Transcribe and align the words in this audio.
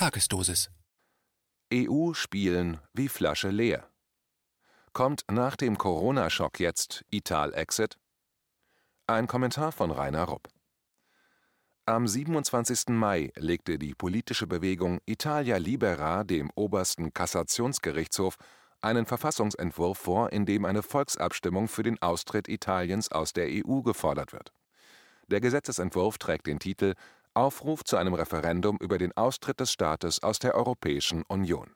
Tagesdosis. 0.00 0.70
EU 1.74 2.14
spielen 2.14 2.80
wie 2.94 3.10
Flasche 3.10 3.50
leer. 3.50 3.86
Kommt 4.94 5.26
nach 5.30 5.56
dem 5.56 5.76
Corona-Schock 5.76 6.58
jetzt 6.58 7.04
Ital-Exit? 7.10 7.98
Ein 9.06 9.26
Kommentar 9.26 9.72
von 9.72 9.90
Rainer 9.90 10.24
Rupp. 10.24 10.48
Am 11.84 12.08
27. 12.08 12.88
Mai 12.88 13.30
legte 13.36 13.78
die 13.78 13.94
politische 13.94 14.46
Bewegung 14.46 15.02
Italia 15.04 15.58
Libera 15.58 16.24
dem 16.24 16.50
obersten 16.54 17.12
Kassationsgerichtshof 17.12 18.36
einen 18.80 19.04
Verfassungsentwurf 19.04 19.98
vor, 19.98 20.32
in 20.32 20.46
dem 20.46 20.64
eine 20.64 20.82
Volksabstimmung 20.82 21.68
für 21.68 21.82
den 21.82 22.00
Austritt 22.00 22.48
Italiens 22.48 23.12
aus 23.12 23.34
der 23.34 23.48
EU 23.50 23.82
gefordert 23.82 24.32
wird. 24.32 24.50
Der 25.26 25.42
Gesetzesentwurf 25.42 26.16
trägt 26.16 26.46
den 26.46 26.58
Titel 26.58 26.94
Aufruf 27.34 27.84
zu 27.84 27.96
einem 27.96 28.14
Referendum 28.14 28.76
über 28.80 28.98
den 28.98 29.16
Austritt 29.16 29.60
des 29.60 29.72
Staates 29.72 30.22
aus 30.22 30.38
der 30.38 30.54
Europäischen 30.54 31.22
Union. 31.22 31.70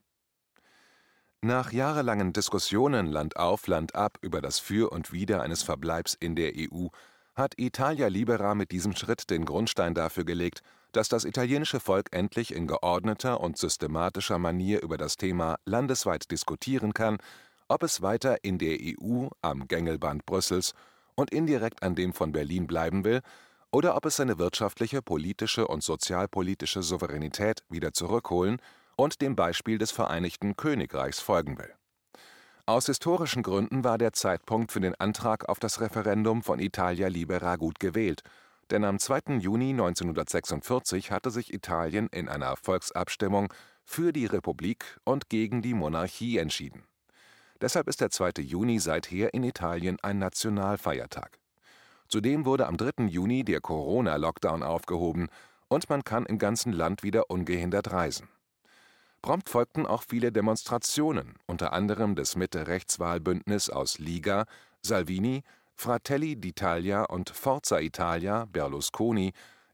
Nach 1.43 1.73
jahrelangen 1.73 2.33
Diskussionen 2.33 3.07
Land 3.07 3.37
auf, 3.37 3.67
Land 3.67 3.95
ab 3.95 4.19
über 4.23 4.41
das 4.41 4.59
Für 4.59 4.91
und 4.91 5.13
Wider 5.13 5.43
eines 5.43 5.63
Verbleibs 5.63 6.15
in 6.15 6.35
der 6.37 6.53
EU 6.57 6.89
hat 7.35 7.55
Italia 7.59 8.09
Libera 8.09 8.55
mit 8.55 8.71
diesem 8.71 8.97
Schritt 8.97 9.29
den 9.29 9.45
Grundstein 9.45 9.95
dafür 9.95 10.25
gelegt, 10.25 10.63
dass 10.93 11.09
das 11.09 11.25
italienische 11.25 11.81
Volk 11.81 12.09
endlich 12.13 12.55
in 12.55 12.67
geordneter 12.67 13.41
und 13.41 13.59
systematischer 13.59 14.39
Manier 14.39 14.83
über 14.83 14.97
das 14.97 15.17
Thema 15.17 15.57
landesweit 15.65 16.31
diskutieren 16.31 16.95
kann, 16.95 17.19
ob 17.69 17.83
es 17.83 18.03
weiter 18.03 18.43
in 18.43 18.59
der 18.59 18.79
EU 18.81 19.29
am 19.43 19.69
Gängelband 19.69 20.25
Brüssels 20.27 20.73
und 21.15 21.31
indirekt 21.31 21.83
an 21.83 21.95
dem 21.95 22.13
von 22.13 22.33
Berlin 22.33 22.67
bleiben 22.67 23.05
will 23.05 23.21
oder 23.75 23.97
ob 23.97 24.07
es 24.07 24.15
seine 24.15 24.39
wirtschaftliche, 24.39 25.03
politische 25.03 25.67
und 25.67 25.83
sozialpolitische 25.83 26.81
Souveränität 26.81 27.65
wieder 27.69 27.93
zurückholen 27.93 28.63
und 28.95 29.21
dem 29.21 29.35
Beispiel 29.35 29.79
des 29.79 29.91
Vereinigten 29.91 30.57
Königreichs 30.57 31.19
folgen 31.19 31.59
will. 31.59 31.75
Aus 32.67 32.87
historischen 32.87 33.43
Gründen 33.43 33.83
war 33.83 33.99
der 33.99 34.13
Zeitpunkt 34.13 34.71
für 34.71 34.81
den 34.81 34.95
Antrag 35.01 35.49
auf 35.49 35.59
das 35.59 35.81
Referendum 35.81 36.45
von 36.45 36.61
Italia 36.61 37.09
Libera 37.09 37.57
gut 37.57 37.81
gewählt, 37.81 38.23
denn 38.71 38.85
am 38.85 39.01
2. 39.01 39.39
Juni 39.41 39.71
1946 39.71 41.11
hatte 41.11 41.33
sich 41.33 41.53
Italien 41.53 42.07
in 42.13 42.29
einer 42.29 42.57
Volksabstimmung 42.57 43.53
für 43.83 44.13
die 44.13 44.27
Republik 44.27 45.01
und 45.03 45.29
gegen 45.29 45.63
die 45.63 45.75
Monarchie 45.75 46.39
entschieden. 46.39 46.85
Deshalb 47.61 47.89
ist 47.89 48.01
der 48.01 48.11
2. 48.11 48.35
Juni 48.39 48.79
seither 48.79 49.35
in 49.35 49.43
Italien 49.43 49.99
ein 50.01 50.21
Nationalfeiertag. 50.21 51.41
Zudem 52.09 52.45
wurde 52.45 52.67
am 52.67 52.77
3. 52.77 53.07
Juni 53.07 53.45
der 53.45 53.61
Corona-Lockdown 53.61 54.63
aufgehoben 54.63 55.29
und 55.69 55.89
man 55.89 56.05
kann 56.05 56.27
im 56.27 56.39
ganzen 56.39 56.73
Land 56.73 57.03
wieder 57.03 57.31
ungehindert 57.31 57.93
reisen. 57.93 58.29
Prompt 59.23 59.49
folgten 59.49 59.87
auch 59.87 60.03
viele 60.03 60.33
Demonstrationen, 60.33 61.35
unter 61.47 61.73
anderem 61.73 62.15
des 62.15 62.37
Mitte-Rechtswahlbündnis 62.37 63.71
aus 63.71 63.99
Liga, 63.99 64.45
Salvini, 64.83 65.43
Fratelli 65.75 66.35
d'Italia 66.35 67.07
und 67.07 67.31
Forza 67.31 67.81
Italia 67.81 68.45
Berlusconi, 68.45 69.33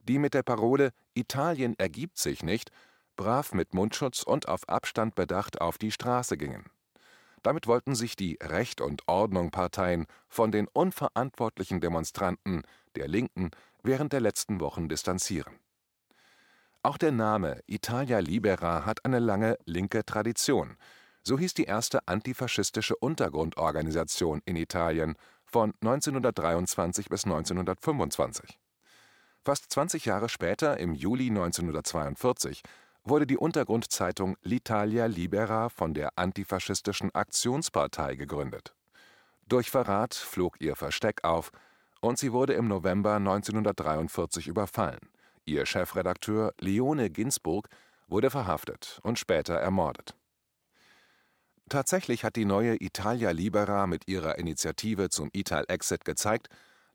die 0.08 0.18
mit 0.18 0.34
der 0.34 0.42
Parole 0.42 0.92
Italien 1.14 1.74
ergibt 1.78 2.18
sich 2.18 2.42
nicht 2.42 2.70
brav 3.20 3.52
mit 3.52 3.74
Mundschutz 3.74 4.22
und 4.22 4.48
auf 4.48 4.66
Abstand 4.66 5.14
bedacht 5.14 5.60
auf 5.60 5.76
die 5.76 5.92
Straße 5.92 6.38
gingen. 6.38 6.64
Damit 7.42 7.66
wollten 7.66 7.94
sich 7.94 8.16
die 8.16 8.38
Recht 8.42 8.80
und 8.80 9.08
Ordnung 9.08 9.50
Parteien 9.50 10.06
von 10.28 10.52
den 10.52 10.68
unverantwortlichen 10.68 11.80
Demonstranten 11.80 12.62
der 12.96 13.08
Linken 13.08 13.50
während 13.82 14.12
der 14.12 14.20
letzten 14.20 14.60
Wochen 14.60 14.88
distanzieren. 14.88 15.58
Auch 16.82 16.96
der 16.96 17.12
Name 17.12 17.60
Italia 17.66 18.20
Libera 18.20 18.86
hat 18.86 19.04
eine 19.04 19.18
lange 19.18 19.58
linke 19.64 20.04
Tradition. 20.04 20.76
So 21.22 21.38
hieß 21.38 21.52
die 21.54 21.64
erste 21.64 22.08
antifaschistische 22.08 22.96
Untergrundorganisation 22.96 24.40
in 24.46 24.56
Italien 24.56 25.16
von 25.44 25.74
1923 25.82 27.08
bis 27.08 27.24
1925. 27.24 28.58
Fast 29.42 29.70
20 29.72 30.04
Jahre 30.04 30.28
später, 30.28 30.78
im 30.78 30.94
Juli 30.94 31.28
1942, 31.28 32.62
wurde 33.04 33.26
die 33.26 33.36
Untergrundzeitung 33.36 34.36
L'Italia 34.44 35.06
Libera 35.06 35.68
von 35.68 35.94
der 35.94 36.18
antifaschistischen 36.18 37.14
Aktionspartei 37.14 38.16
gegründet. 38.16 38.74
Durch 39.46 39.70
Verrat 39.70 40.14
flog 40.14 40.60
ihr 40.60 40.76
Versteck 40.76 41.24
auf 41.24 41.50
und 42.00 42.18
sie 42.18 42.32
wurde 42.32 42.54
im 42.54 42.68
November 42.68 43.16
1943 43.16 44.46
überfallen. 44.46 45.00
Ihr 45.44 45.66
Chefredakteur 45.66 46.54
Leone 46.60 47.10
Ginsburg 47.10 47.68
wurde 48.08 48.30
verhaftet 48.30 49.00
und 49.02 49.18
später 49.18 49.54
ermordet. 49.54 50.14
Tatsächlich 51.68 52.24
hat 52.24 52.36
die 52.36 52.44
neue 52.44 52.76
Italia 52.80 53.30
Libera 53.30 53.86
mit 53.86 54.08
ihrer 54.08 54.38
Initiative 54.38 55.08
zum 55.08 55.30
Ital-Exit 55.32 56.04
gezeigt, 56.04 56.48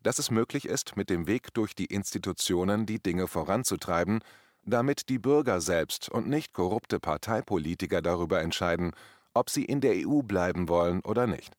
dass 0.03 0.19
es 0.19 0.29
möglich 0.29 0.65
ist, 0.65 0.97
mit 0.97 1.09
dem 1.09 1.27
Weg 1.27 1.53
durch 1.53 1.75
die 1.75 1.85
Institutionen 1.85 2.85
die 2.85 3.01
Dinge 3.01 3.27
voranzutreiben, 3.27 4.19
damit 4.65 5.09
die 5.09 5.19
Bürger 5.19 5.61
selbst 5.61 6.09
und 6.09 6.27
nicht 6.27 6.53
korrupte 6.53 6.99
Parteipolitiker 6.99 8.01
darüber 8.01 8.41
entscheiden, 8.41 8.91
ob 9.33 9.49
sie 9.49 9.65
in 9.65 9.81
der 9.81 9.93
EU 9.95 10.21
bleiben 10.21 10.67
wollen 10.67 11.01
oder 11.01 11.27
nicht. 11.27 11.53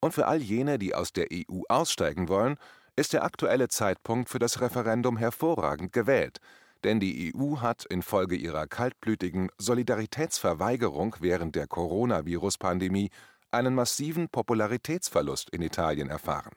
Und 0.00 0.12
für 0.12 0.26
all 0.26 0.40
jene, 0.40 0.78
die 0.78 0.94
aus 0.94 1.12
der 1.12 1.28
EU 1.32 1.62
aussteigen 1.68 2.28
wollen, 2.28 2.56
ist 2.96 3.12
der 3.12 3.24
aktuelle 3.24 3.68
Zeitpunkt 3.68 4.28
für 4.28 4.38
das 4.38 4.60
Referendum 4.60 5.16
hervorragend 5.16 5.92
gewählt, 5.92 6.38
denn 6.84 7.00
die 7.00 7.34
EU 7.34 7.56
hat 7.56 7.84
infolge 7.84 8.36
ihrer 8.36 8.66
kaltblütigen 8.66 9.50
Solidaritätsverweigerung 9.58 11.16
während 11.20 11.56
der 11.56 11.66
Coronavirus-Pandemie 11.66 13.10
einen 13.50 13.74
massiven 13.74 14.28
Popularitätsverlust 14.28 15.50
in 15.50 15.62
Italien 15.62 16.08
erfahren. 16.08 16.52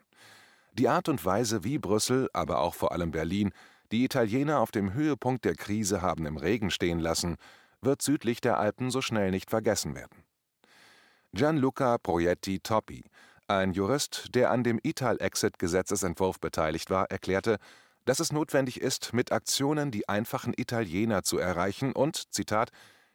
Die 0.74 0.88
Art 0.88 1.10
und 1.10 1.24
Weise, 1.26 1.64
wie 1.64 1.78
Brüssel, 1.78 2.30
aber 2.34 2.60
auch 2.60 2.76
vor 2.76 2.92
allem 2.92 3.12
Berlin 3.12 3.52
die 3.92 4.04
Italiener 4.04 4.60
auf 4.60 4.72
dem 4.72 4.94
Höhepunkt 4.94 5.46
der 5.46 5.56
Krise 5.56 6.02
haben 6.02 6.26
im 6.26 6.38
Regen 6.38 6.72
stehen 6.72 7.00
lassen, 7.00 7.38
wird 7.82 8.02
südlich 8.02 8.42
der 8.42 8.60
Alpen 8.60 8.92
so 8.92 9.02
schnell 9.02 9.32
nicht 9.32 9.50
vergessen 9.50 9.96
werden. 9.96 10.24
Gianluca 11.34 11.98
Proietti 11.98 12.60
Toppi, 12.60 13.04
ein 13.48 13.74
Jurist, 13.74 14.36
der 14.36 14.52
an 14.52 14.64
dem 14.64 14.80
Ital-Exit-Gesetzesentwurf 14.82 16.40
beteiligt 16.40 16.90
war, 16.90 17.10
erklärte, 17.10 17.58
dass 18.06 18.20
es 18.20 18.32
notwendig 18.32 18.82
ist, 18.82 19.14
mit 19.14 19.32
Aktionen 19.32 19.92
die 19.92 20.08
einfachen 20.10 20.54
Italiener 20.56 21.24
zu 21.24 21.38
erreichen 21.38 21.92
und, 21.94 22.34
Zitat, 22.34 22.72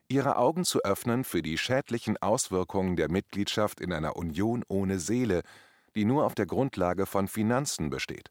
ihre 0.08 0.36
Augen 0.36 0.64
zu 0.64 0.82
öffnen 0.84 1.24
für 1.24 1.42
die 1.42 1.58
schädlichen 1.58 2.16
Auswirkungen 2.18 2.96
der 2.96 3.10
Mitgliedschaft 3.10 3.80
in 3.80 3.92
einer 3.92 4.16
Union 4.16 4.64
ohne 4.68 4.98
Seele, 4.98 5.42
die 5.94 6.04
nur 6.04 6.24
auf 6.24 6.34
der 6.34 6.46
Grundlage 6.46 7.06
von 7.06 7.28
Finanzen 7.28 7.90
besteht. 7.90 8.30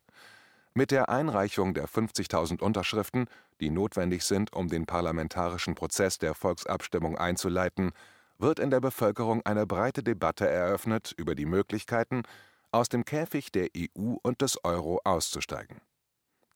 Mit 0.75 0.89
der 0.89 1.09
Einreichung 1.09 1.75
der 1.75 1.87
50.000 1.87 2.61
Unterschriften, 2.61 3.27
die 3.59 3.69
notwendig 3.69 4.23
sind, 4.23 4.53
um 4.53 4.69
den 4.69 4.87
parlamentarischen 4.87 5.75
Prozess 5.75 6.17
der 6.17 6.33
Volksabstimmung 6.33 7.15
einzuleiten, 7.15 7.91
wird 8.39 8.57
in 8.57 8.71
der 8.71 8.79
Bevölkerung 8.79 9.45
eine 9.45 9.67
breite 9.67 10.01
Debatte 10.01 10.49
eröffnet 10.49 11.13
über 11.15 11.35
die 11.35 11.45
Möglichkeiten, 11.45 12.23
aus 12.71 12.89
dem 12.89 13.05
Käfig 13.05 13.51
der 13.51 13.67
EU 13.77 14.15
und 14.23 14.41
des 14.41 14.63
Euro 14.63 14.99
auszusteigen. 15.03 15.79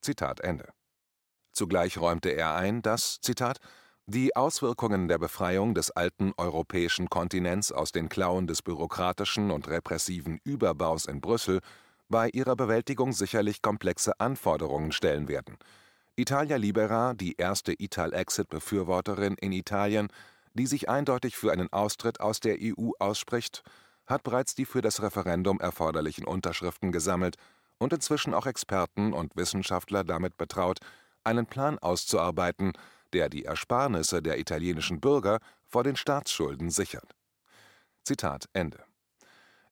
Zitat 0.01 0.39
Ende. 0.39 0.69
Zugleich 1.51 1.99
räumte 1.99 2.29
er 2.29 2.55
ein, 2.55 2.81
dass, 2.81 3.21
Zitat, 3.21 3.59
die 4.07 4.35
Auswirkungen 4.35 5.07
der 5.07 5.19
Befreiung 5.19 5.75
des 5.75 5.91
alten 5.91 6.33
europäischen 6.37 7.09
Kontinents 7.09 7.71
aus 7.71 7.91
den 7.91 8.09
Klauen 8.09 8.47
des 8.47 8.63
bürokratischen 8.63 9.51
und 9.51 9.67
repressiven 9.67 10.39
Überbaus 10.43 11.05
in 11.05 11.21
Brüssel 11.21 11.59
bei 12.09 12.29
ihrer 12.29 12.55
Bewältigung 12.55 13.13
sicherlich 13.13 13.61
komplexe 13.61 14.19
Anforderungen 14.19 14.91
stellen 14.91 15.27
werden. 15.27 15.57
Italia 16.15 16.57
Libera, 16.57 17.13
die 17.13 17.35
erste 17.37 17.73
Ital-Exit-Befürworterin 17.77 19.35
in 19.35 19.51
Italien, 19.51 20.07
die 20.53 20.65
sich 20.65 20.89
eindeutig 20.89 21.37
für 21.37 21.51
einen 21.51 21.71
Austritt 21.71 22.19
aus 22.19 22.39
der 22.39 22.57
EU 22.59 22.91
ausspricht, 22.99 23.63
hat 24.07 24.23
bereits 24.23 24.55
die 24.55 24.65
für 24.65 24.81
das 24.81 25.01
Referendum 25.01 25.59
erforderlichen 25.59 26.25
Unterschriften 26.25 26.91
gesammelt 26.91 27.35
und 27.77 27.93
inzwischen 27.93 28.33
auch 28.33 28.47
Experten 28.47 29.13
und 29.13 29.35
Wissenschaftler 29.35 30.03
damit 30.03 30.37
betraut, 30.37 30.79
einen 31.23 31.45
Plan 31.45 31.77
auszuarbeiten, 31.77 32.73
der 33.13 33.29
die 33.29 33.45
Ersparnisse 33.45 34.21
der 34.21 34.39
italienischen 34.39 34.99
Bürger 34.99 35.39
vor 35.67 35.83
den 35.83 35.95
Staatsschulden 35.95 36.69
sichert. 36.69 37.15
Zitat 38.03 38.45
Ende. 38.53 38.86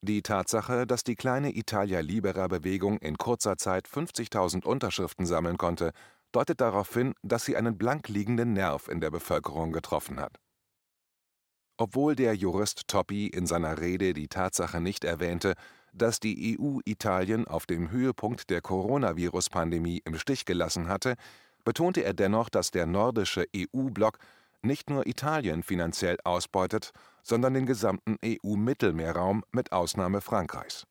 Die 0.06 0.22
Tatsache, 0.22 0.86
dass 0.86 1.02
die 1.02 1.16
kleine 1.16 1.50
Italia 1.50 1.98
Libera-Bewegung 1.98 2.98
in 2.98 3.18
kurzer 3.18 3.56
Zeit 3.56 3.88
50.000 3.88 4.64
Unterschriften 4.64 5.26
sammeln 5.26 5.58
konnte, 5.58 5.90
deutet 6.30 6.60
darauf 6.60 6.94
hin, 6.94 7.12
dass 7.24 7.44
sie 7.44 7.56
einen 7.56 7.76
blank 7.76 8.06
liegenden 8.08 8.52
Nerv 8.52 8.86
in 8.86 9.00
der 9.00 9.10
Bevölkerung 9.10 9.72
getroffen 9.72 10.20
hat. 10.20 10.36
Obwohl 11.76 12.14
der 12.14 12.34
Jurist 12.34 12.86
Toppi 12.86 13.26
in 13.26 13.48
seiner 13.48 13.80
Rede 13.80 14.14
die 14.14 14.28
Tatsache 14.28 14.80
nicht 14.80 15.02
erwähnte, 15.02 15.54
dass 15.92 16.20
die 16.20 16.56
EU 16.56 16.78
Italien 16.84 17.48
auf 17.48 17.66
dem 17.66 17.90
Höhepunkt 17.90 18.48
der 18.48 18.60
Coronavirus-Pandemie 18.60 20.02
im 20.04 20.16
Stich 20.18 20.44
gelassen 20.44 20.86
hatte, 20.86 21.16
betonte 21.64 22.04
er 22.04 22.14
dennoch, 22.14 22.48
dass 22.48 22.70
der 22.70 22.86
nordische 22.86 23.46
EU-Block 23.56 24.18
nicht 24.62 24.90
nur 24.90 25.06
Italien 25.06 25.62
finanziell 25.62 26.18
ausbeutet, 26.24 26.92
sondern 27.22 27.54
den 27.54 27.66
gesamten 27.66 28.16
EU-Mittelmeerraum 28.24 29.44
mit 29.52 29.72
Ausnahme 29.72 30.20
Frankreichs. 30.20 30.86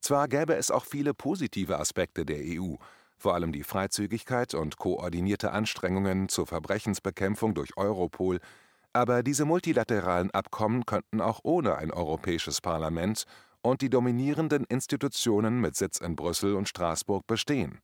Zwar 0.00 0.28
gäbe 0.28 0.54
es 0.54 0.70
auch 0.70 0.84
viele 0.84 1.14
positive 1.14 1.78
Aspekte 1.78 2.24
der 2.24 2.40
EU, 2.40 2.74
vor 3.16 3.34
allem 3.34 3.52
die 3.52 3.64
Freizügigkeit 3.64 4.54
und 4.54 4.76
koordinierte 4.76 5.50
Anstrengungen 5.50 6.28
zur 6.28 6.46
Verbrechensbekämpfung 6.46 7.54
durch 7.54 7.76
Europol, 7.76 8.38
aber 8.92 9.22
diese 9.22 9.44
multilateralen 9.44 10.30
Abkommen 10.30 10.86
könnten 10.86 11.20
auch 11.20 11.40
ohne 11.42 11.76
ein 11.76 11.90
Europäisches 11.90 12.60
Parlament 12.60 13.24
und 13.60 13.82
die 13.82 13.90
dominierenden 13.90 14.64
Institutionen 14.64 15.60
mit 15.60 15.76
Sitz 15.76 15.98
in 15.98 16.16
Brüssel 16.16 16.54
und 16.54 16.68
Straßburg 16.68 17.26
bestehen. 17.26 17.80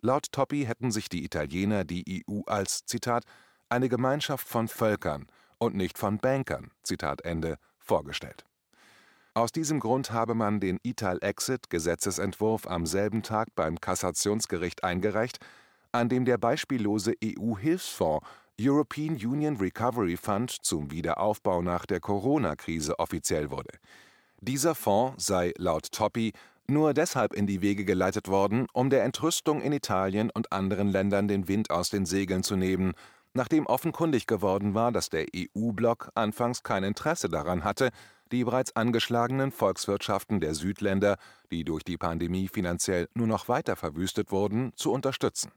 Laut 0.00 0.32
Toppi 0.32 0.64
hätten 0.64 0.92
sich 0.92 1.08
die 1.08 1.24
Italiener 1.24 1.84
die 1.84 2.24
EU 2.28 2.40
als 2.46 2.86
Zitat 2.86 3.24
eine 3.70 3.88
Gemeinschaft 3.88 4.48
von 4.48 4.68
Völkern 4.68 5.26
und 5.58 5.74
nicht 5.74 5.98
von 5.98 6.18
Bankern 6.18 6.70
Zitat 6.82 7.22
Ende 7.24 7.56
vorgestellt. 7.78 8.44
Aus 9.32 9.52
diesem 9.52 9.78
Grund 9.78 10.10
habe 10.10 10.34
man 10.34 10.58
den 10.58 10.80
Ital-Exit-Gesetzesentwurf 10.82 12.66
am 12.66 12.84
selben 12.84 13.22
Tag 13.22 13.54
beim 13.54 13.80
Kassationsgericht 13.80 14.82
eingereicht, 14.82 15.38
an 15.92 16.08
dem 16.08 16.24
der 16.24 16.36
beispiellose 16.36 17.14
EU-Hilfsfonds 17.24 18.26
European 18.60 19.14
Union 19.14 19.56
Recovery 19.56 20.16
Fund 20.16 20.50
zum 20.50 20.90
Wiederaufbau 20.90 21.62
nach 21.62 21.86
der 21.86 22.00
Corona-Krise 22.00 22.98
offiziell 22.98 23.50
wurde. 23.50 23.70
Dieser 24.40 24.74
Fonds 24.74 25.24
sei 25.24 25.54
laut 25.56 25.92
Toppi 25.92 26.32
nur 26.66 26.92
deshalb 26.92 27.32
in 27.32 27.46
die 27.46 27.62
Wege 27.62 27.84
geleitet 27.84 28.28
worden, 28.28 28.66
um 28.72 28.90
der 28.90 29.04
Entrüstung 29.04 29.60
in 29.62 29.72
Italien 29.72 30.30
und 30.30 30.52
anderen 30.52 30.88
Ländern 30.88 31.28
den 31.28 31.48
Wind 31.48 31.70
aus 31.70 31.90
den 31.90 32.06
Segeln 32.06 32.42
zu 32.42 32.56
nehmen, 32.56 32.92
nachdem 33.34 33.66
offenkundig 33.66 34.26
geworden 34.26 34.74
war, 34.74 34.92
dass 34.92 35.08
der 35.08 35.26
EU-Block 35.34 36.10
anfangs 36.14 36.62
kein 36.62 36.84
Interesse 36.84 37.28
daran 37.28 37.64
hatte, 37.64 37.90
die 38.32 38.44
bereits 38.44 38.76
angeschlagenen 38.76 39.50
Volkswirtschaften 39.50 40.40
der 40.40 40.54
Südländer, 40.54 41.16
die 41.50 41.64
durch 41.64 41.82
die 41.82 41.96
Pandemie 41.96 42.48
finanziell 42.48 43.08
nur 43.14 43.26
noch 43.26 43.48
weiter 43.48 43.76
verwüstet 43.76 44.30
wurden, 44.30 44.72
zu 44.76 44.92
unterstützen. 44.92 45.50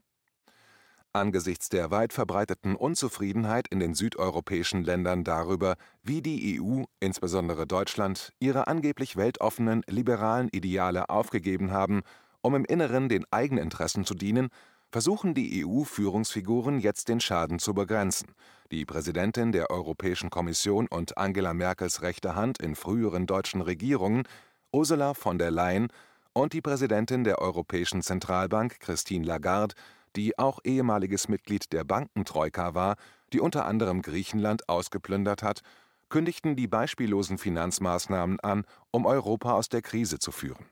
Angesichts 1.12 1.68
der 1.68 1.92
weit 1.92 2.12
verbreiteten 2.12 2.74
Unzufriedenheit 2.74 3.68
in 3.68 3.78
den 3.78 3.94
südeuropäischen 3.94 4.82
Ländern 4.82 5.22
darüber, 5.22 5.76
wie 6.02 6.22
die 6.22 6.60
EU, 6.60 6.82
insbesondere 6.98 7.68
Deutschland, 7.68 8.32
ihre 8.40 8.66
angeblich 8.66 9.16
weltoffenen 9.16 9.82
liberalen 9.86 10.48
Ideale 10.48 11.08
aufgegeben 11.10 11.70
haben, 11.70 12.02
um 12.42 12.56
im 12.56 12.64
Inneren 12.64 13.08
den 13.08 13.24
Eigeninteressen 13.30 14.04
zu 14.04 14.14
dienen, 14.14 14.48
versuchen 14.94 15.34
die 15.34 15.66
EU-Führungsfiguren 15.66 16.78
jetzt 16.78 17.08
den 17.08 17.18
Schaden 17.18 17.58
zu 17.58 17.74
begrenzen. 17.74 18.28
Die 18.70 18.84
Präsidentin 18.84 19.50
der 19.50 19.70
Europäischen 19.70 20.30
Kommission 20.30 20.86
und 20.86 21.18
Angela 21.18 21.52
Merkels 21.52 22.02
rechte 22.02 22.36
Hand 22.36 22.62
in 22.62 22.76
früheren 22.76 23.26
deutschen 23.26 23.60
Regierungen, 23.60 24.22
Ursula 24.70 25.14
von 25.14 25.36
der 25.36 25.50
Leyen, 25.50 25.88
und 26.32 26.52
die 26.52 26.60
Präsidentin 26.60 27.24
der 27.24 27.40
Europäischen 27.40 28.02
Zentralbank, 28.02 28.78
Christine 28.78 29.26
Lagarde, 29.26 29.74
die 30.14 30.38
auch 30.38 30.60
ehemaliges 30.62 31.26
Mitglied 31.26 31.72
der 31.72 31.82
Bankentroika 31.82 32.76
war, 32.76 32.94
die 33.32 33.40
unter 33.40 33.66
anderem 33.66 34.00
Griechenland 34.00 34.68
ausgeplündert 34.68 35.42
hat, 35.42 35.62
kündigten 36.08 36.54
die 36.54 36.68
beispiellosen 36.68 37.38
Finanzmaßnahmen 37.38 38.38
an, 38.38 38.64
um 38.92 39.06
Europa 39.06 39.54
aus 39.54 39.68
der 39.68 39.82
Krise 39.82 40.20
zu 40.20 40.30
führen. 40.30 40.66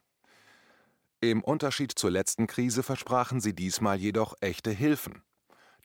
Im 1.25 1.45
Unterschied 1.45 1.93
zur 1.93 2.11
letzten 2.11 2.49
Krise 2.49 2.83
versprachen 2.83 3.41
sie 3.41 3.55
diesmal 3.55 3.97
jedoch 3.97 4.35
echte 4.41 4.73
Hilfen. 4.73 5.23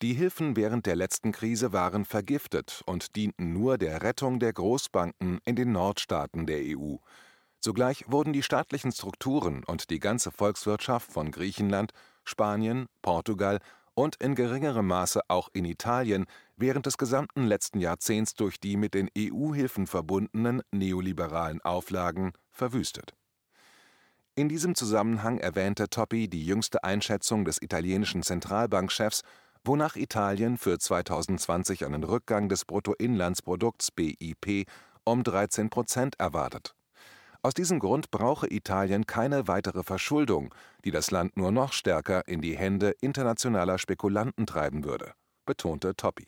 Die 0.02 0.16
Hilfen 0.16 0.56
während 0.56 0.88
der 0.88 0.96
letzten 0.96 1.32
Krise 1.32 1.72
waren 1.72 2.06
vergiftet 2.06 2.82
und 2.88 3.16
dienten 3.16 3.54
nur 3.54 3.78
der 3.78 4.02
Rettung 4.02 4.40
der 4.40 4.52
Großbanken 4.52 5.40
in 5.46 5.56
den 5.56 5.74
Nordstaaten 5.74 6.48
der 6.48 6.62
EU. 6.64 6.96
Zugleich 7.60 8.06
wurden 8.08 8.34
die 8.34 8.42
staatlichen 8.42 8.92
Strukturen 8.92 9.64
und 9.64 9.92
die 9.92 10.00
ganze 10.00 10.32
Volkswirtschaft 10.32 11.12
von 11.12 11.30
Griechenland, 11.30 11.92
Spanien, 12.24 12.88
Portugal 13.04 13.60
und 13.94 14.16
in 14.16 14.34
geringerem 14.34 14.88
Maße 14.88 15.22
auch 15.28 15.50
in 15.54 15.66
Italien 15.66 16.26
während 16.56 16.88
des 16.88 16.98
gesamten 16.98 17.46
letzten 17.46 17.80
Jahrzehnts 17.80 18.34
durch 18.34 18.60
die 18.60 18.76
mit 18.76 18.96
den 18.96 19.08
EU-Hilfen 19.16 19.86
verbundenen 19.86 20.64
neoliberalen 20.72 21.62
Auflagen 21.62 22.34
verwüstet 22.50 23.14
in 24.38 24.50
diesem 24.50 24.76
Zusammenhang 24.76 25.40
erwähnte 25.40 25.90
Toppi 25.90 26.28
die 26.28 26.46
jüngste 26.46 26.84
Einschätzung 26.84 27.44
des 27.44 27.60
italienischen 27.60 28.22
Zentralbankchefs, 28.22 29.24
wonach 29.64 29.96
Italien 29.96 30.60
für 30.60 30.78
2020 30.78 31.84
einen 31.84 32.04
Rückgang 32.04 32.48
des 32.48 32.64
Bruttoinlandsprodukts 32.66 33.90
BIP 33.90 34.68
um 35.06 35.24
13 35.24 35.72
Prozent 35.72 36.20
erwartet. 36.20 36.76
Aus 37.42 37.56
diesem 37.56 37.80
Grund 37.80 38.12
brauche 38.12 38.46
Italien 38.54 39.08
keine 39.08 39.48
weitere 39.48 39.82
Verschuldung, 39.82 40.54
die 40.86 40.92
das 40.92 41.10
Land 41.10 41.36
nur 41.36 41.52
noch 41.52 41.74
stärker 41.74 42.28
in 42.28 42.42
die 42.42 42.56
Hände 42.56 42.94
internationaler 43.02 43.80
Spekulanten 43.80 44.46
treiben 44.46 44.84
würde, 44.84 45.14
betonte 45.48 45.96
Toppi. 45.96 46.28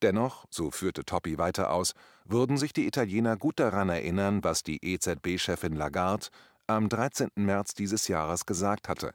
Dennoch, 0.00 0.46
so 0.48 0.70
führte 0.70 1.04
Toppi 1.04 1.36
weiter 1.36 1.70
aus, 1.70 1.92
würden 2.24 2.56
sich 2.56 2.72
die 2.72 2.86
Italiener 2.86 3.36
gut 3.36 3.60
daran 3.60 3.90
erinnern, 3.90 4.42
was 4.42 4.62
die 4.62 4.78
EZB-Chefin 4.82 5.74
Lagarde 5.74 6.28
am 6.76 6.88
13. 6.88 7.30
März 7.36 7.74
dieses 7.74 8.08
Jahres 8.08 8.46
gesagt 8.46 8.88
hatte. 8.88 9.14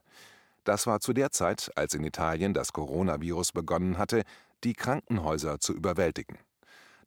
Das 0.63 0.87
war 0.87 0.99
zu 0.99 1.13
der 1.13 1.31
Zeit, 1.31 1.71
als 1.75 1.93
in 1.93 2.03
Italien 2.03 2.53
das 2.53 2.73
Coronavirus 2.73 3.51
begonnen 3.51 3.97
hatte, 3.97 4.23
die 4.63 4.73
Krankenhäuser 4.73 5.59
zu 5.59 5.73
überwältigen. 5.73 6.37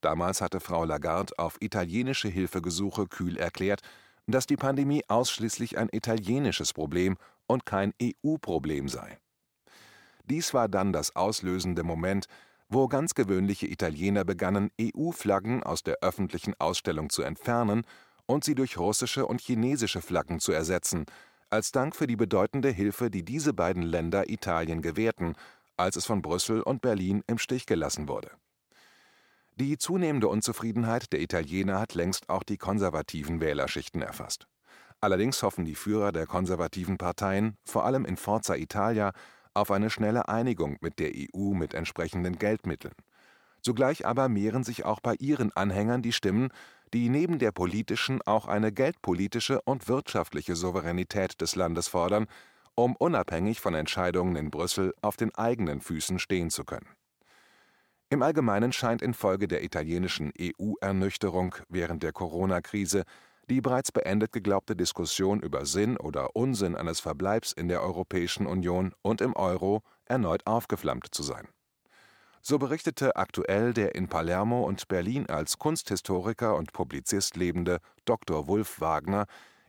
Damals 0.00 0.40
hatte 0.40 0.60
Frau 0.60 0.84
Lagarde 0.84 1.34
auf 1.38 1.56
italienische 1.60 2.28
Hilfegesuche 2.28 3.06
kühl 3.06 3.36
erklärt, 3.36 3.82
dass 4.28 4.46
die 4.46 4.56
Pandemie 4.56 5.02
ausschließlich 5.08 5.76
ein 5.76 5.88
italienisches 5.90 6.72
Problem 6.72 7.16
und 7.46 7.66
kein 7.66 7.92
EU-Problem 8.00 8.88
sei. 8.88 9.18
Dies 10.24 10.54
war 10.54 10.68
dann 10.68 10.92
das 10.92 11.16
auslösende 11.16 11.82
Moment, 11.82 12.26
wo 12.68 12.86
ganz 12.86 13.14
gewöhnliche 13.14 13.66
Italiener 13.66 14.24
begannen, 14.24 14.70
EU-Flaggen 14.80 15.62
aus 15.62 15.82
der 15.82 15.98
öffentlichen 16.02 16.54
Ausstellung 16.58 17.08
zu 17.08 17.22
entfernen 17.22 17.84
und 18.28 18.44
sie 18.44 18.54
durch 18.54 18.78
russische 18.78 19.26
und 19.26 19.40
chinesische 19.40 20.02
Flaggen 20.02 20.38
zu 20.38 20.52
ersetzen, 20.52 21.06
als 21.50 21.72
Dank 21.72 21.96
für 21.96 22.06
die 22.06 22.16
bedeutende 22.16 22.68
Hilfe, 22.68 23.10
die 23.10 23.24
diese 23.24 23.54
beiden 23.54 23.82
Länder 23.82 24.28
Italien 24.28 24.82
gewährten, 24.82 25.34
als 25.78 25.96
es 25.96 26.04
von 26.04 26.20
Brüssel 26.20 26.60
und 26.60 26.82
Berlin 26.82 27.24
im 27.26 27.38
Stich 27.38 27.64
gelassen 27.64 28.06
wurde. 28.06 28.30
Die 29.56 29.78
zunehmende 29.78 30.28
Unzufriedenheit 30.28 31.12
der 31.12 31.20
Italiener 31.20 31.80
hat 31.80 31.94
längst 31.94 32.28
auch 32.28 32.42
die 32.42 32.58
konservativen 32.58 33.40
Wählerschichten 33.40 34.02
erfasst. 34.02 34.46
Allerdings 35.00 35.42
hoffen 35.42 35.64
die 35.64 35.74
Führer 35.74 36.12
der 36.12 36.26
konservativen 36.26 36.98
Parteien, 36.98 37.56
vor 37.64 37.84
allem 37.84 38.04
in 38.04 38.16
Forza 38.16 38.56
Italia, 38.56 39.12
auf 39.54 39.70
eine 39.70 39.90
schnelle 39.90 40.28
Einigung 40.28 40.76
mit 40.80 40.98
der 40.98 41.12
EU 41.14 41.54
mit 41.54 41.74
entsprechenden 41.74 42.38
Geldmitteln. 42.38 42.94
Zugleich 43.62 44.06
aber 44.06 44.28
mehren 44.28 44.64
sich 44.64 44.84
auch 44.84 45.00
bei 45.00 45.14
ihren 45.18 45.52
Anhängern 45.52 46.02
die 46.02 46.12
Stimmen, 46.12 46.48
die 46.94 47.08
neben 47.08 47.38
der 47.38 47.52
politischen 47.52 48.22
auch 48.22 48.46
eine 48.46 48.72
geldpolitische 48.72 49.60
und 49.62 49.88
wirtschaftliche 49.88 50.56
Souveränität 50.56 51.40
des 51.40 51.56
Landes 51.56 51.88
fordern, 51.88 52.26
um 52.74 52.96
unabhängig 52.96 53.60
von 53.60 53.74
Entscheidungen 53.74 54.36
in 54.36 54.50
Brüssel 54.50 54.94
auf 55.02 55.16
den 55.16 55.34
eigenen 55.34 55.80
Füßen 55.80 56.18
stehen 56.18 56.50
zu 56.50 56.64
können. 56.64 56.88
Im 58.10 58.22
Allgemeinen 58.22 58.72
scheint 58.72 59.02
infolge 59.02 59.48
der 59.48 59.62
italienischen 59.62 60.32
EU-Ernüchterung 60.40 61.56
während 61.68 62.02
der 62.02 62.12
Corona-Krise 62.12 63.04
die 63.50 63.60
bereits 63.62 63.92
beendet 63.92 64.32
geglaubte 64.32 64.76
Diskussion 64.76 65.40
über 65.40 65.64
Sinn 65.64 65.96
oder 65.96 66.36
Unsinn 66.36 66.76
eines 66.76 67.00
Verbleibs 67.00 67.52
in 67.52 67.68
der 67.68 67.82
Europäischen 67.82 68.46
Union 68.46 68.92
und 69.02 69.20
im 69.20 69.34
Euro 69.36 69.82
erneut 70.04 70.46
aufgeflammt 70.46 71.06
zu 71.12 71.22
sein 71.22 71.48
so 72.42 72.58
berichtete 72.58 73.16
aktuell 73.16 73.72
der 73.72 73.94
in 73.94 74.08
Palermo 74.08 74.62
und 74.62 74.88
Berlin 74.88 75.26
als 75.28 75.58
Kunsthistoriker 75.58 76.56
und 76.56 76.72
Publizist 76.72 77.36
lebende 77.36 77.78
Dr. 78.04 78.46
Wulf 78.48 78.80
Wagner 78.80 79.26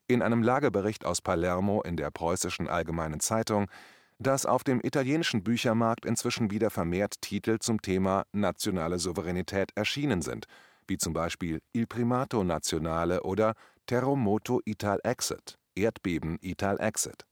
in 0.07 0.21
einem 0.21 0.43
Lagebericht 0.43 1.05
aus 1.05 1.21
Palermo 1.21 1.81
in 1.81 1.95
der 1.95 2.09
Preußischen 2.09 2.67
Allgemeinen 2.67 3.19
Zeitung, 3.19 3.69
dass 4.17 4.45
auf 4.45 4.63
dem 4.63 4.81
italienischen 4.83 5.43
Büchermarkt 5.43 6.05
inzwischen 6.05 6.51
wieder 6.51 6.69
vermehrt 6.69 7.21
Titel 7.21 7.59
zum 7.59 7.81
Thema 7.81 8.25
nationale 8.33 8.99
Souveränität 8.99 9.71
erschienen 9.75 10.21
sind, 10.21 10.45
wie 10.87 10.97
zum 10.97 11.13
Beispiel 11.13 11.61
Il 11.73 11.87
Primato 11.87 12.43
Nazionale 12.43 13.23
oder 13.23 13.53
Terremoto 13.85 14.61
Ital 14.65 14.99
Exit 15.03 15.57
(Erdbeben 15.75 16.37
Ital 16.41 16.79
Exit). 16.79 17.28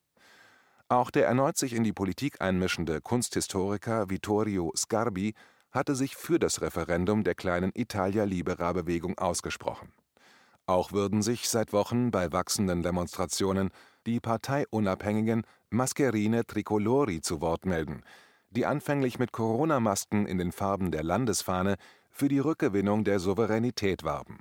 Auch 0.89 1.11
der 1.11 1.27
erneut 1.27 1.57
sich 1.57 1.73
in 1.73 1.83
die 1.83 1.91
Politik 1.91 2.41
einmischende 2.41 3.01
Kunsthistoriker 3.01 4.09
Vittorio 4.09 4.71
Sgarbi 4.75 5.33
hatte 5.71 5.95
sich 5.95 6.15
für 6.15 6.39
das 6.39 6.61
Referendum 6.61 7.25
der 7.25 7.35
kleinen 7.35 7.71
Italia 7.75 8.23
Libera-Bewegung 8.23 9.17
ausgesprochen. 9.17 9.91
Auch 10.65 10.93
würden 10.93 11.21
sich 11.21 11.49
seit 11.49 11.73
Wochen 11.73 12.11
bei 12.11 12.31
wachsenden 12.31 12.83
Demonstrationen 12.83 13.69
die 14.05 14.21
parteiunabhängigen 14.21 15.43
Mascherine 15.69 16.45
Tricolori 16.45 17.19
zu 17.19 17.41
Wort 17.41 17.65
melden, 17.65 18.03
die 18.49 18.65
anfänglich 18.65 19.19
mit 19.19 19.33
Corona-Masken 19.33 20.25
in 20.25 20.37
den 20.37 20.53
Farben 20.53 20.91
der 20.91 21.03
Landesfahne 21.03 21.75
für 22.09 22.29
die 22.29 22.39
Rückgewinnung 22.39 23.03
der 23.03 23.19
Souveränität 23.19 24.05
warben. 24.05 24.39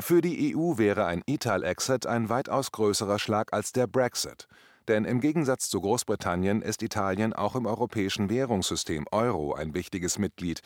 Für 0.00 0.20
die 0.20 0.56
EU 0.56 0.78
wäre 0.78 1.06
ein 1.06 1.22
Ital-Exit 1.26 2.06
ein 2.06 2.28
weitaus 2.28 2.70
größerer 2.72 3.18
Schlag 3.18 3.52
als 3.52 3.72
der 3.72 3.86
Brexit, 3.86 4.46
denn 4.90 5.04
im 5.04 5.20
Gegensatz 5.20 5.70
zu 5.70 5.80
Großbritannien 5.80 6.62
ist 6.62 6.82
Italien 6.82 7.32
auch 7.32 7.54
im 7.54 7.64
europäischen 7.64 8.28
Währungssystem 8.28 9.06
Euro 9.12 9.54
ein 9.54 9.72
wichtiges 9.72 10.18
Mitglied, 10.18 10.62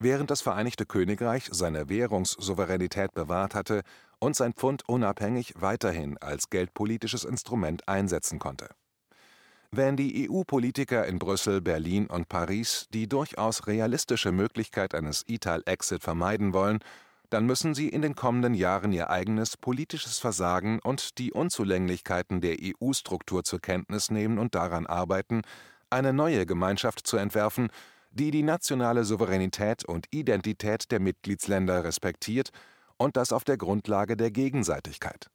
während 0.00 0.32
das 0.32 0.40
Vereinigte 0.40 0.84
Königreich 0.84 1.48
seine 1.52 1.88
Währungssouveränität 1.88 3.14
bewahrt 3.14 3.54
hatte 3.54 3.82
und 4.18 4.34
sein 4.34 4.52
Pfund 4.52 4.82
unabhängig 4.88 5.54
weiterhin 5.60 6.18
als 6.18 6.50
geldpolitisches 6.50 7.22
Instrument 7.22 7.88
einsetzen 7.88 8.40
konnte. 8.40 8.68
Wenn 9.70 9.96
die 9.96 10.28
EU-Politiker 10.28 11.06
in 11.06 11.20
Brüssel, 11.20 11.60
Berlin 11.60 12.08
und 12.08 12.28
Paris 12.28 12.88
die 12.92 13.08
durchaus 13.08 13.68
realistische 13.68 14.32
Möglichkeit 14.32 14.92
eines 14.92 15.24
Ital-Exit 15.28 16.02
vermeiden 16.02 16.52
wollen, 16.52 16.80
dann 17.30 17.46
müssen 17.46 17.74
sie 17.74 17.88
in 17.88 18.02
den 18.02 18.14
kommenden 18.14 18.54
Jahren 18.54 18.92
ihr 18.92 19.10
eigenes 19.10 19.56
politisches 19.56 20.18
Versagen 20.18 20.78
und 20.80 21.18
die 21.18 21.32
Unzulänglichkeiten 21.32 22.40
der 22.40 22.56
EU-Struktur 22.60 23.44
zur 23.44 23.60
Kenntnis 23.60 24.10
nehmen 24.10 24.38
und 24.38 24.54
daran 24.54 24.86
arbeiten, 24.86 25.42
eine 25.90 26.12
neue 26.12 26.46
Gemeinschaft 26.46 27.06
zu 27.06 27.16
entwerfen, 27.16 27.68
die 28.10 28.30
die 28.30 28.42
nationale 28.42 29.04
Souveränität 29.04 29.84
und 29.84 30.06
Identität 30.10 30.90
der 30.90 31.00
Mitgliedsländer 31.00 31.84
respektiert 31.84 32.50
und 32.96 33.16
das 33.16 33.32
auf 33.32 33.44
der 33.44 33.56
Grundlage 33.56 34.16
der 34.16 34.30
Gegenseitigkeit. 34.30 35.28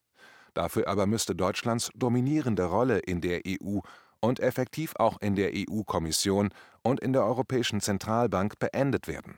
Dafür 0.53 0.87
aber 0.87 1.07
müsste 1.07 1.35
Deutschlands 1.35 1.89
dominierende 1.95 2.65
Rolle 2.65 2.99
in 2.99 3.21
der 3.21 3.41
EU 3.47 3.79
und 4.19 4.39
effektiv 4.39 4.93
auch 4.97 5.19
in 5.21 5.35
der 5.35 5.51
EU-Kommission 5.53 6.49
und 6.81 6.99
in 6.99 7.13
der 7.13 7.25
Europäischen 7.25 7.81
Zentralbank 7.81 8.59
beendet 8.59 9.07
werden. 9.07 9.37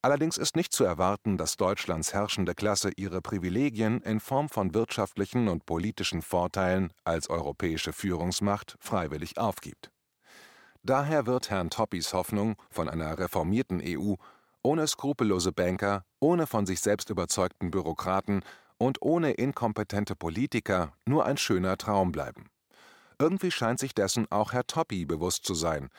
Allerdings 0.00 0.36
ist 0.36 0.54
nicht 0.54 0.72
zu 0.72 0.84
erwarten, 0.84 1.38
dass 1.38 1.56
Deutschlands 1.56 2.12
herrschende 2.12 2.54
Klasse 2.54 2.90
ihre 2.96 3.20
Privilegien 3.20 4.00
in 4.02 4.20
Form 4.20 4.48
von 4.48 4.72
wirtschaftlichen 4.72 5.48
und 5.48 5.66
politischen 5.66 6.22
Vorteilen 6.22 6.92
als 7.04 7.28
europäische 7.28 7.92
Führungsmacht 7.92 8.76
freiwillig 8.78 9.38
aufgibt. 9.38 9.90
Daher 10.84 11.26
wird 11.26 11.50
Herrn 11.50 11.70
Toppis 11.70 12.12
Hoffnung 12.12 12.54
von 12.70 12.88
einer 12.88 13.18
reformierten 13.18 13.82
EU 13.84 14.14
ohne 14.62 14.86
skrupellose 14.86 15.52
Banker, 15.52 16.04
ohne 16.20 16.46
von 16.46 16.66
sich 16.66 16.80
selbst 16.80 17.10
überzeugten 17.10 17.70
Bürokraten 17.70 18.42
und 18.76 19.02
ohne 19.02 19.32
inkompetente 19.32 20.14
Politiker 20.14 20.92
nur 21.06 21.26
ein 21.26 21.36
schöner 21.36 21.76
Traum 21.76 22.12
bleiben. 22.12 22.50
Irgendwie 23.18 23.50
scheint 23.50 23.80
sich 23.80 23.94
dessen 23.94 24.30
auch 24.30 24.52
Herr 24.52 24.66
Toppi 24.66 25.04
bewusst 25.04 25.44
zu 25.44 25.54
sein. 25.54 25.90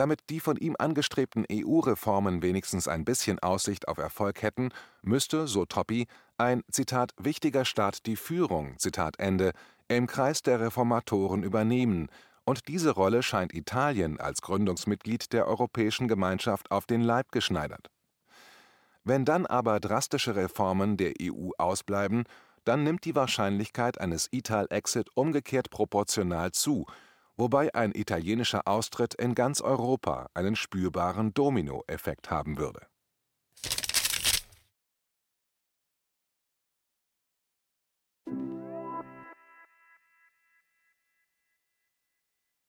Damit 0.00 0.30
die 0.30 0.40
von 0.40 0.56
ihm 0.56 0.76
angestrebten 0.78 1.44
EU-Reformen 1.52 2.40
wenigstens 2.40 2.88
ein 2.88 3.04
bisschen 3.04 3.38
Aussicht 3.40 3.86
auf 3.86 3.98
Erfolg 3.98 4.40
hätten, 4.40 4.70
müsste, 5.02 5.46
so 5.46 5.66
Toppi, 5.66 6.06
ein 6.38 6.62
Zitat 6.72 7.12
wichtiger 7.18 7.66
Staat 7.66 8.06
die 8.06 8.16
Führung 8.16 8.76
Ende 9.18 9.52
im 9.88 10.06
Kreis 10.06 10.40
der 10.40 10.58
Reformatoren 10.58 11.42
übernehmen, 11.42 12.08
und 12.46 12.66
diese 12.66 12.92
Rolle 12.92 13.22
scheint 13.22 13.52
Italien 13.52 14.18
als 14.18 14.40
Gründungsmitglied 14.40 15.34
der 15.34 15.46
Europäischen 15.46 16.08
Gemeinschaft 16.08 16.70
auf 16.70 16.86
den 16.86 17.02
Leib 17.02 17.30
geschneidert. 17.30 17.90
Wenn 19.04 19.26
dann 19.26 19.44
aber 19.44 19.80
drastische 19.80 20.34
Reformen 20.34 20.96
der 20.96 21.12
EU 21.20 21.50
ausbleiben 21.58 22.24
dann 22.64 22.84
nimmt 22.84 23.04
die 23.04 23.14
Wahrscheinlichkeit 23.14 24.00
eines 24.00 24.28
Ital-Exit 24.30 25.08
umgekehrt 25.14 25.70
proportional 25.70 26.52
zu, 26.52 26.86
wobei 27.40 27.74
ein 27.74 27.92
italienischer 27.92 28.68
Austritt 28.68 29.14
in 29.14 29.34
ganz 29.34 29.60
Europa 29.60 30.28
einen 30.34 30.54
spürbaren 30.54 31.32
Dominoeffekt 31.34 32.30
haben 32.30 32.58
würde 32.58 32.89